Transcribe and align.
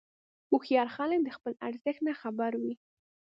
هوښیار 0.49 0.87
خلک 0.95 1.19
د 1.23 1.29
خپل 1.37 1.53
ارزښت 1.67 1.99
نه 2.07 2.13
خبر 2.21 2.51
وي. 2.61 2.73